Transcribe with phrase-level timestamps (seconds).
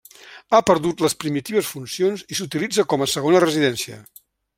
[0.51, 4.01] Ha perdut les primitives funcions i s'utilitza com a segona residència.